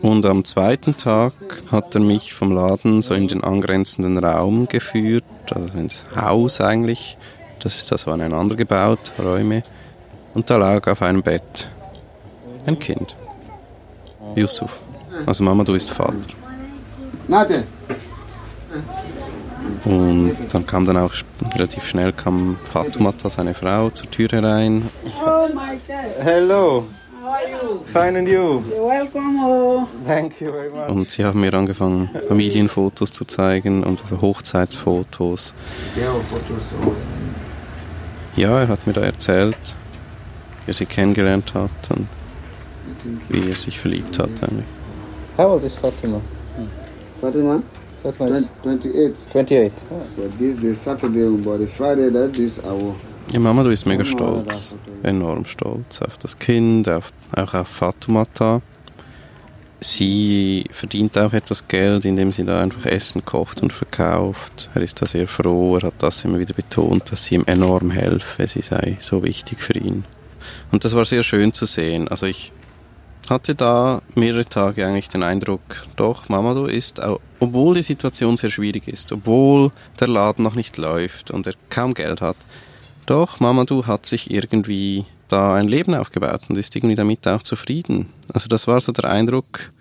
Und 0.00 0.24
am 0.26 0.44
zweiten 0.44 0.96
Tag 0.96 1.32
hat 1.70 1.94
er 1.94 2.00
mich 2.00 2.34
vom 2.34 2.52
Laden 2.52 3.02
so 3.02 3.14
in 3.14 3.28
den 3.28 3.44
angrenzenden 3.44 4.18
Raum 4.18 4.68
geführt, 4.68 5.24
also 5.50 5.76
ins 5.76 6.04
Haus 6.16 6.60
eigentlich. 6.60 7.18
Das 7.60 7.76
ist 7.76 7.92
das 7.92 8.08
aneinander 8.08 8.56
gebaut, 8.56 9.12
Räume. 9.18 9.62
Und 10.34 10.48
da 10.50 10.56
lag 10.56 10.86
auf 10.88 11.02
einem 11.02 11.22
Bett 11.22 11.68
ein 12.66 12.78
Kind. 12.78 13.16
Yusuf. 14.34 14.80
Also 15.26 15.44
Mama, 15.44 15.62
du 15.62 15.74
bist 15.74 15.90
Vater. 15.90 16.16
Und 19.84 20.36
dann 20.52 20.66
kam 20.66 20.84
dann 20.84 20.96
auch 20.96 21.12
relativ 21.54 21.84
schnell 21.86 22.12
kam 22.12 22.58
Fatumata, 22.72 23.30
seine 23.30 23.54
Frau, 23.54 23.90
zur 23.90 24.10
Tür 24.10 24.28
herein. 24.30 24.88
Oh 25.04 25.48
my 25.48 25.78
God. 25.86 26.24
Hello. 26.24 26.84
How 27.22 27.34
are 27.34 27.48
you? 27.48 27.80
Fine 27.86 28.18
and 28.18 28.28
you? 28.28 28.62
You're 28.68 28.88
welcome. 28.88 29.38
Oh. 29.40 29.86
Thank 30.04 30.40
you 30.40 30.50
very 30.50 30.70
much. 30.70 30.88
Und 30.88 31.10
sie 31.10 31.24
haben 31.24 31.40
mir 31.40 31.54
angefangen, 31.54 32.10
Familienfotos 32.28 33.12
zu 33.12 33.24
zeigen 33.24 33.84
und 33.84 34.02
also 34.02 34.20
Hochzeitsfotos. 34.20 35.54
Ja, 38.34 38.60
er 38.60 38.68
hat 38.68 38.86
mir 38.86 38.92
da 38.92 39.02
erzählt, 39.02 39.56
wie 40.64 40.72
er 40.72 40.74
sie 40.74 40.86
kennengelernt 40.86 41.54
hat 41.54 41.70
und 41.90 42.08
wie 43.28 43.48
er 43.48 43.54
sich 43.54 43.78
verliebt 43.78 44.18
hat 44.18 44.30
eigentlich. 44.42 44.66
How 45.36 45.52
old 45.52 45.62
is 45.64 45.74
Fatima? 45.74 46.20
Fatima? 47.20 47.62
Fatima 48.02 48.36
is 48.36 48.48
28. 48.62 49.14
28. 49.30 49.72
But 50.16 50.38
this 50.38 50.56
the 50.56 50.74
Saturday, 50.74 51.36
but 51.36 51.58
the 51.58 51.66
Friday 51.68 52.10
that 52.10 52.36
is 52.36 52.58
our. 52.64 52.96
Ja, 53.30 53.38
Mama, 53.38 53.62
du 53.62 53.68
bist 53.68 53.86
mega 53.86 54.04
stolz. 54.04 54.74
Enorm 55.04 55.44
stolz 55.44 56.02
auf 56.02 56.18
das 56.18 56.36
Kind, 56.38 56.88
auf, 56.88 57.12
auch 57.36 57.54
auf 57.54 57.68
Fatumata. 57.68 58.60
Sie 59.80 60.64
verdient 60.70 61.16
auch 61.16 61.32
etwas 61.32 61.66
Geld, 61.68 62.04
indem 62.04 62.32
sie 62.32 62.44
da 62.44 62.60
einfach 62.60 62.86
Essen 62.86 63.24
kocht 63.24 63.62
und 63.62 63.72
verkauft. 63.72 64.70
Er 64.74 64.82
ist 64.82 65.00
da 65.00 65.06
sehr 65.06 65.28
froh, 65.28 65.76
er 65.76 65.88
hat 65.88 65.94
das 65.98 66.24
immer 66.24 66.38
wieder 66.38 66.54
betont, 66.54 67.10
dass 67.10 67.24
sie 67.24 67.36
ihm 67.36 67.44
enorm 67.46 67.90
helfe, 67.90 68.46
sie 68.46 68.62
sei 68.62 68.98
so 69.00 69.22
wichtig 69.22 69.60
für 69.60 69.78
ihn. 69.78 70.04
Und 70.72 70.84
das 70.84 70.94
war 70.94 71.04
sehr 71.04 71.22
schön 71.22 71.52
zu 71.52 71.66
sehen. 71.66 72.08
Also 72.08 72.26
ich 72.26 72.52
hatte 73.30 73.54
da 73.54 74.02
mehrere 74.14 74.44
Tage 74.44 74.86
eigentlich 74.86 75.08
den 75.08 75.22
Eindruck, 75.22 75.86
doch, 75.96 76.28
Mamadou 76.28 76.66
ist, 76.66 77.00
obwohl 77.40 77.74
die 77.74 77.82
Situation 77.82 78.36
sehr 78.36 78.50
schwierig 78.50 78.88
ist, 78.88 79.12
obwohl 79.12 79.70
der 80.00 80.08
Laden 80.08 80.42
noch 80.42 80.54
nicht 80.54 80.76
läuft 80.76 81.30
und 81.30 81.46
er 81.46 81.54
kaum 81.70 81.94
Geld 81.94 82.20
hat, 82.20 82.36
doch, 83.06 83.40
Mamadou 83.40 83.86
hat 83.86 84.06
sich 84.06 84.30
irgendwie 84.30 85.04
da 85.28 85.54
ein 85.54 85.66
Leben 85.66 85.94
aufgebaut 85.94 86.42
und 86.48 86.56
ist 86.56 86.76
irgendwie 86.76 86.94
damit 86.94 87.26
auch 87.26 87.42
zufrieden. 87.42 88.12
Also 88.32 88.48
das 88.48 88.66
war 88.66 88.80
so 88.80 88.92
der 88.92 89.10
Eindruck 89.10 89.72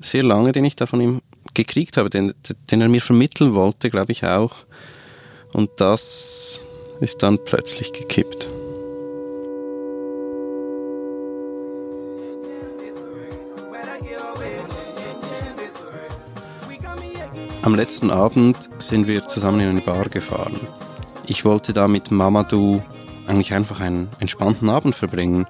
sehr 0.00 0.22
lange, 0.22 0.52
den 0.52 0.64
ich 0.64 0.76
da 0.76 0.86
von 0.86 1.00
ihm 1.00 1.22
gekriegt 1.54 1.96
habe, 1.96 2.10
den, 2.10 2.34
den 2.70 2.80
er 2.80 2.88
mir 2.88 3.00
vermitteln 3.00 3.54
wollte, 3.54 3.90
glaube 3.90 4.12
ich 4.12 4.24
auch. 4.24 4.66
Und 5.52 5.70
das 5.78 6.60
ist 7.00 7.22
dann 7.22 7.38
plötzlich 7.44 7.92
gekippt. 7.92 8.48
Am 17.68 17.74
letzten 17.74 18.10
Abend 18.10 18.56
sind 18.78 19.06
wir 19.06 19.28
zusammen 19.28 19.60
in 19.60 19.68
eine 19.68 19.82
Bar 19.82 20.06
gefahren. 20.06 20.58
Ich 21.26 21.44
wollte 21.44 21.74
da 21.74 21.86
mit 21.86 22.10
Mamadou 22.10 22.80
eigentlich 23.26 23.52
einfach 23.52 23.80
einen 23.80 24.08
entspannten 24.20 24.70
Abend 24.70 24.94
verbringen. 24.94 25.46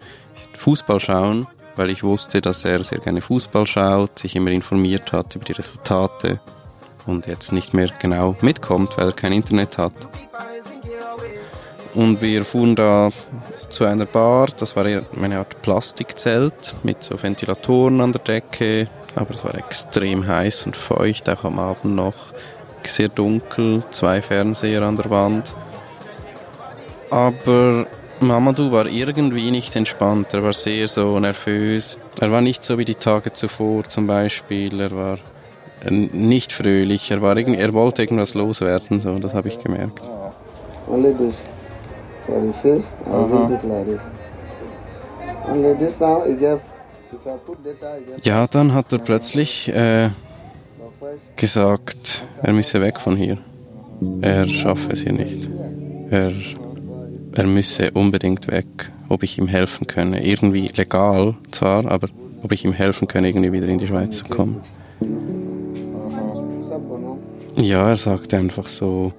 Fußball 0.57 0.99
schauen, 0.99 1.47
weil 1.77 1.91
ich 1.91 2.03
wusste, 2.03 2.41
dass 2.41 2.65
er 2.65 2.83
sehr 2.83 2.99
gerne 2.99 3.21
Fußball 3.21 3.67
schaut, 3.67 4.19
sich 4.19 4.35
immer 4.35 4.51
informiert 4.51 5.13
hat 5.13 5.37
über 5.37 5.45
die 5.45 5.53
Resultate 5.53 6.41
und 7.07 7.29
jetzt 7.29 7.53
nicht 7.53 7.73
mehr 7.73 7.89
genau 8.01 8.37
mitkommt, 8.41 8.99
weil 8.99 9.11
er 9.11 9.13
kein 9.13 9.33
Internet 9.33 9.79
hat. 9.79 9.93
Und 11.95 12.21
wir 12.21 12.45
fuhren 12.45 12.75
da 12.75 13.11
zu 13.69 13.85
einer 13.85 14.07
Bar, 14.07 14.49
das 14.57 14.75
war 14.75 14.85
eine 14.85 15.39
Art 15.39 15.63
Plastikzelt 15.63 16.75
mit 16.83 17.01
so 17.01 17.23
Ventilatoren 17.23 18.01
an 18.01 18.11
der 18.11 18.23
Decke, 18.23 18.89
aber 19.15 19.35
es 19.35 19.45
war 19.45 19.55
extrem 19.55 20.27
heiß 20.27 20.67
und 20.67 20.77
feucht, 20.77 21.29
auch 21.29 21.45
am 21.45 21.59
Abend 21.59 21.95
noch. 21.95 22.33
Sehr 22.85 23.09
dunkel, 23.09 23.83
zwei 23.91 24.23
Fernseher 24.23 24.83
an 24.83 24.97
der 24.97 25.11
Wand. 25.11 25.53
Aber 27.11 27.87
Mamadou 28.21 28.73
war 28.73 28.87
irgendwie 28.87 29.51
nicht 29.51 29.77
entspannt. 29.77 30.33
Er 30.33 30.43
war 30.43 30.53
sehr 30.53 30.89
so 30.89 31.19
nervös. 31.21 31.99
Er 32.21 32.33
war 32.33 32.41
nicht 32.41 32.65
so 32.65 32.79
wie 32.79 32.85
die 32.85 32.95
Tage 32.95 33.33
zuvor 33.33 33.85
zum 33.85 34.07
Beispiel. 34.07 34.81
Er 34.81 34.91
war 34.97 35.19
nicht 35.91 36.53
fröhlich. 36.53 37.11
Er, 37.11 37.21
war 37.21 37.37
er 37.37 37.73
wollte 37.75 38.03
irgendwas 38.03 38.35
loswerden. 38.35 39.01
So, 39.01 39.19
das 39.19 39.35
habe 39.35 39.49
ich 39.49 39.59
gemerkt. 39.59 40.01
Only 40.89 41.13
this 41.15 41.45
for 42.27 42.41
the 42.41 42.53
face 42.53 42.95
and 43.05 43.15
uh 43.15 43.37
-huh. 43.37 43.69
like 43.69 43.87
this. 43.87 44.01
Only 45.49 45.75
this 45.77 46.01
now, 46.01 46.25
it 46.25 46.41
gave 46.41 46.61
ja, 48.23 48.47
dann 48.47 48.75
hat 48.75 48.93
er 48.93 48.99
plötzlich 48.99 49.69
äh, 49.69 50.11
gesagt, 51.37 52.25
er 52.43 52.53
müsse 52.53 52.81
weg 52.81 53.01
von 53.01 53.17
hier. 53.17 53.39
Er 54.21 54.47
schaffe 54.47 54.93
es 54.93 55.01
hier 55.01 55.13
nicht. 55.13 55.49
Er, 56.11 56.33
er 57.35 57.47
müsse 57.47 57.91
unbedingt 57.93 58.49
weg, 58.49 58.91
ob 59.09 59.23
ich 59.23 59.39
ihm 59.39 59.49
helfen 59.49 59.87
könne. 59.87 60.25
Irgendwie 60.25 60.69
legal 60.69 61.35
zwar, 61.51 61.91
aber 61.91 62.09
ob 62.43 62.53
ich 62.53 62.65
ihm 62.65 62.73
helfen 62.73 63.09
könne, 63.09 63.29
irgendwie 63.29 63.53
wieder 63.53 63.67
in 63.67 63.79
die 63.79 63.87
Schweiz 63.87 64.19
zu 64.19 64.25
kommen. 64.25 64.61
Ja, 67.61 67.89
er 67.89 67.97
sagte 67.97 68.37
einfach 68.37 68.69
so, 68.69 69.13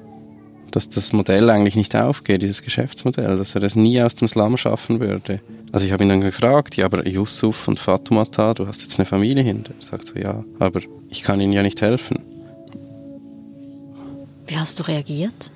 dass 0.72 0.88
das 0.88 1.12
Modell 1.14 1.50
eigentlich 1.50 1.76
nicht 1.76 1.96
aufgeht, 1.96 2.42
dieses 2.42 2.62
Geschäftsmodell, 2.62 3.38
dass 3.38 3.56
er 3.56 3.62
das 3.62 3.76
nie 3.76 4.02
aus 4.02 4.16
dem 4.16 4.28
Slum 4.28 4.56
schaffen 4.58 5.00
würde. 5.00 5.42
Also 5.72 5.86
ich 5.86 5.92
habe 5.92 6.04
ihn 6.04 6.10
dann 6.10 6.22
gefragt, 6.22 6.76
ja, 6.78 6.86
aber 6.86 7.08
Yusuf 7.08 7.68
und 7.68 7.80
Fatumata, 7.80 8.54
du 8.54 8.68
hast 8.68 8.82
jetzt 8.82 9.00
eine 9.00 9.06
Familie 9.06 9.44
hinter. 9.44 9.74
Er 9.80 9.86
sagt 9.86 10.08
so, 10.08 10.16
ja, 10.16 10.44
aber 10.58 10.82
ich 11.10 11.22
kann 11.24 11.40
ihnen 11.40 11.54
ja 11.54 11.62
nicht 11.62 11.82
helfen. 11.82 12.20
Wie 14.48 14.58
hast 14.58 14.80
du 14.80 14.84
reagiert? 14.84 15.52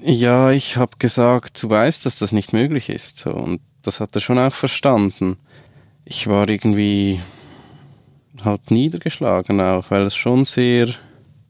Ja, 0.00 0.50
ich 0.50 0.76
habe 0.76 0.96
gesagt, 0.98 1.62
du 1.62 1.70
weißt, 1.70 2.06
dass 2.06 2.18
das 2.18 2.32
nicht 2.32 2.52
möglich 2.52 2.88
ist. 2.88 3.24
Und 3.26 3.60
das 3.82 4.00
hat 4.00 4.14
er 4.16 4.20
schon 4.20 4.38
auch 4.38 4.54
verstanden. 4.54 5.36
Ich 6.04 6.26
war 6.26 6.48
irgendwie 6.48 7.20
halt 8.44 8.70
niedergeschlagen 8.70 9.60
auch, 9.60 9.90
weil 9.90 10.02
es 10.02 10.16
schon 10.16 10.44
sehr, 10.44 10.88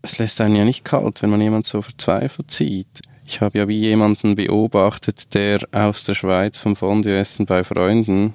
es 0.03 0.19
lässt 0.19 0.41
einen 0.41 0.57
ja 0.57 0.65
nicht 0.65 0.85
kalt, 0.85 1.23
wenn 1.23 1.31
man 1.31 1.41
jemand 1.41 1.67
so 1.67 1.81
verzweifelt 1.81 2.51
sieht. 2.51 3.03
Ich 3.33 3.41
habe 3.41 3.57
ja 3.57 3.67
wie 3.67 3.79
jemanden 3.79 4.35
beobachtet, 4.35 5.33
der 5.33 5.67
aus 5.73 6.05
der 6.05 6.15
Schweiz 6.15 6.59
vom 6.59 6.77
Fondue-Essen 6.77 7.47
bei 7.47 7.65
Freunden, 7.65 8.35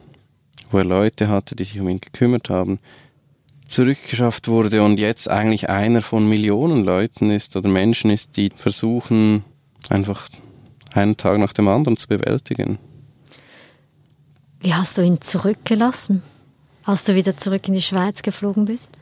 wo 0.72 0.80
er 0.80 0.86
Leute 0.86 1.27
hatte, 1.27 1.56
die 1.56 1.66
sich 1.66 1.80
um 1.80 1.88
ihn 1.88 2.01
gekümmert 2.01 2.50
haben, 2.50 2.80
zurückgeschafft 3.68 4.48
wurde 4.48 4.82
und 4.82 4.98
jetzt 4.98 5.30
eigentlich 5.30 5.70
einer 5.70 6.01
von 6.01 6.27
Millionen 6.27 6.84
Leuten 6.84 7.30
ist 7.30 7.56
oder 7.56 7.70
Menschen 7.70 8.10
ist, 8.10 8.38
die 8.38 8.51
versuchen, 8.56 9.44
einfach 9.89 10.30
einen 10.94 11.16
Tag 11.16 11.38
nach 11.38 11.54
dem 11.54 11.68
anderen 11.68 11.96
zu 11.96 12.08
bewältigen. 12.08 12.80
Wie 14.62 14.74
hast 14.74 14.98
du 14.98 15.04
ihn 15.04 15.22
zurückgelassen, 15.22 16.24
als 16.86 17.04
du 17.04 17.13
wieder 17.13 17.38
zurück 17.38 17.68
in 17.68 17.75
die 17.75 17.84
Schweiz 17.84 18.24
geflogen 18.24 18.66
bist? 18.66 18.94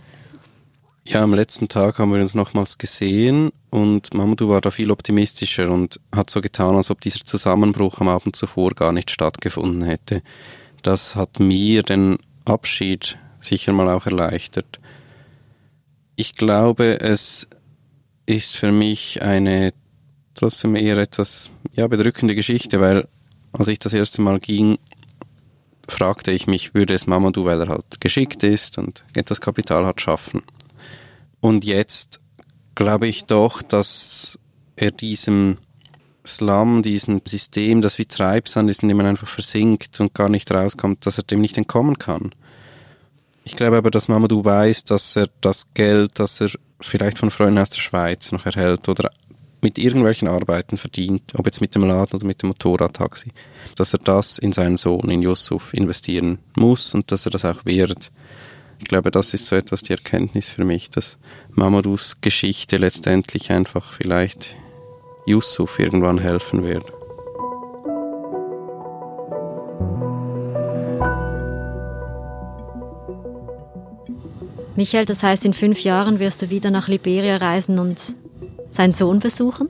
Ja, 1.06 1.22
am 1.22 1.34
letzten 1.34 1.70
Tag 1.70 2.00
haben 2.00 2.12
wir 2.12 2.20
uns 2.20 2.36
nochmals 2.36 2.78
gesehen 2.78 3.52
und 3.76 4.14
Mamadou 4.14 4.48
war 4.48 4.62
da 4.62 4.72
viel 4.72 4.90
optimistischer 4.90 5.70
und 5.70 6.00
hat 6.16 6.30
so 6.30 6.40
getan, 6.40 6.76
als 6.76 6.90
ob 6.90 7.02
dieser 7.02 7.26
Zusammenbruch 7.26 8.00
am 8.00 8.08
Abend 8.08 8.38
zuvor 8.38 8.72
gar 8.72 8.94
nicht 8.94 9.12
stattgefunden 9.12 9.84
hätte. 9.84 10.22
Das 10.82 11.18
hat 11.18 11.42
mir 11.42 11.84
den 11.84 12.18
Abschied 12.46 13.18
sicher 13.42 13.74
mal 13.74 13.90
auch 13.90 14.06
erleichtert. 14.06 14.80
Ich 16.16 16.36
glaube, 16.36 17.02
es 17.02 17.50
ist 18.26 18.56
für 18.56 18.72
mich 18.72 19.22
eine 19.22 19.74
trotzdem 20.36 20.78
eher 20.78 20.96
etwas 20.96 21.50
ja, 21.74 21.86
bedrückende 21.88 22.34
Geschichte, 22.34 22.80
weil 22.80 23.10
als 23.52 23.68
ich 23.68 23.80
das 23.80 23.92
erste 23.92 24.22
Mal 24.22 24.40
ging, 24.40 24.78
fragte 25.90 26.32
ich 26.32 26.48
mich, 26.48 26.74
würde 26.74 26.94
es 26.94 27.08
Mamadou, 27.08 27.44
weil 27.44 27.60
er 27.60 27.68
halt 27.68 28.00
geschickt 28.00 28.42
ist 28.44 28.78
und 28.78 29.04
etwas 29.14 29.42
Kapital 29.42 29.86
hat, 29.86 30.00
schaffen. 30.00 30.44
Und 31.42 31.66
jetzt 31.66 32.22
glaube 32.76 33.08
ich 33.08 33.26
doch, 33.26 33.62
dass 33.62 34.38
er 34.76 34.92
diesem 34.92 35.58
Slum, 36.26 36.82
diesem 36.82 37.22
System, 37.26 37.82
das 37.82 37.98
wie 37.98 38.06
Treibsand 38.06 38.70
ist, 38.70 38.84
in 38.84 38.90
dem 38.90 38.98
man 38.98 39.06
einfach 39.06 39.28
versinkt 39.28 40.00
und 40.00 40.14
gar 40.14 40.30
nicht 40.30 40.52
rauskommt, 40.52 41.06
dass 41.06 41.18
er 41.18 41.24
dem 41.24 41.42
nicht 41.42 41.58
entkommen 41.58 42.00
kann. 42.00 42.34
Ich 43.44 43.56
glaube 43.56 43.78
aber, 43.78 43.92
dass 43.92 44.08
Mamadou 44.08 44.44
weiß, 44.44 44.86
dass 44.86 45.16
er 45.16 45.30
das 45.42 45.68
Geld, 45.74 46.20
das 46.20 46.42
er 46.42 46.50
vielleicht 46.82 47.20
von 47.20 47.32
Freunden 47.32 47.60
aus 47.60 47.70
der 47.70 47.80
Schweiz 47.80 48.32
noch 48.32 48.46
erhält 48.46 48.90
oder 48.90 49.10
mit 49.62 49.78
irgendwelchen 49.78 50.28
Arbeiten 50.28 50.78
verdient, 50.78 51.34
ob 51.36 51.46
jetzt 51.46 51.62
mit 51.62 51.74
dem 51.74 51.84
Laden 51.84 52.16
oder 52.16 52.26
mit 52.26 52.42
dem 52.42 52.50
Motorradtaxi, 52.50 53.32
dass 53.76 53.94
er 53.94 54.00
das 54.00 54.38
in 54.38 54.52
seinen 54.52 54.78
Sohn, 54.78 55.10
in 55.10 55.22
Yusuf, 55.22 55.74
investieren 55.74 56.40
muss 56.56 56.94
und 56.94 57.12
dass 57.12 57.26
er 57.26 57.32
das 57.32 57.46
auch 57.46 57.66
wird. 57.66 58.12
Ich 58.80 58.86
glaube, 58.86 59.12
das 59.12 59.34
ist 59.34 59.46
so 59.48 59.56
etwas 59.56 59.82
die 59.82 59.94
Erkenntnis 59.94 60.50
für 60.50 60.66
mich, 60.66 60.90
dass 60.90 61.18
Mamadous 61.52 62.18
Geschichte 62.22 62.78
letztendlich 62.78 63.52
einfach 63.52 63.94
vielleicht 63.94 64.56
Yusuf 65.26 65.80
irgendwann 65.80 66.20
helfen 66.20 66.64
wird. 66.64 66.86
Michael, 74.76 75.06
das 75.06 75.24
heißt, 75.24 75.46
in 75.46 75.54
fünf 75.54 75.80
Jahren 75.84 76.20
wirst 76.20 76.42
du 76.42 76.50
wieder 76.50 76.70
nach 76.70 76.90
Liberia 76.90 77.38
reisen 77.38 77.80
und 77.80 78.00
seinen 78.72 78.94
Sohn 78.94 79.20
besuchen? 79.20 79.70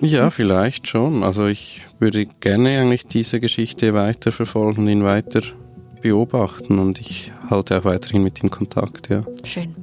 Ja, 0.00 0.30
vielleicht 0.30 0.88
schon. 0.88 1.22
Also 1.22 1.46
ich 1.46 1.86
würde 1.98 2.26
gerne 2.26 2.80
eigentlich 2.80 3.06
diese 3.06 3.40
Geschichte 3.40 3.94
weiter 3.94 4.32
verfolgen, 4.32 4.88
ihn 4.88 5.04
weiter 5.04 5.42
beobachten 6.02 6.78
und 6.78 7.00
ich 7.00 7.32
halte 7.50 7.78
auch 7.78 7.84
weiterhin 7.84 8.22
mit 8.22 8.42
ihm 8.42 8.50
Kontakt, 8.50 9.08
ja. 9.08 9.22
Schön. 9.44 9.74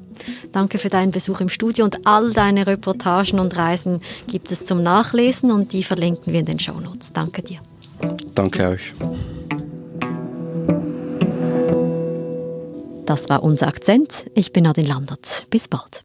Danke 0.52 0.78
für 0.78 0.90
deinen 0.90 1.12
Besuch 1.12 1.42
im 1.42 1.50
Studio 1.50 1.84
und 1.86 2.08
all 2.08 2.32
deine 2.32 2.68
Reportagen 2.68 3.40
und 3.40 3.56
Reisen 3.58 4.02
gibt 4.28 4.52
es 4.52 4.66
zum 4.66 4.82
Nachlesen 4.82 5.52
und 5.52 5.74
die 5.74 5.84
verlinken 5.84 6.32
wir 6.32 6.40
in 6.40 6.46
den 6.46 6.60
Shownotes. 6.60 7.12
Danke 7.14 7.42
dir. 7.42 7.60
Danke 8.34 8.70
euch. 8.70 8.94
Das 13.06 13.30
war 13.30 13.44
unser 13.44 13.68
Akzent. 13.68 14.26
Ich 14.34 14.52
bin 14.52 14.64
Nadine 14.64 14.88
Landert. 14.88 15.48
Bis 15.50 15.68
bald. 15.68 16.04